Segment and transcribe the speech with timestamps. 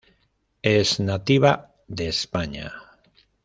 [0.63, 2.73] Es nativa de España.